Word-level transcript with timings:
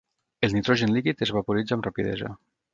El 0.47 0.55
nitrogen 0.55 0.95
líquid 0.95 1.23
es 1.27 1.35
vaporitza 1.37 1.79
amb 1.79 1.89
rapidesa. 1.91 2.35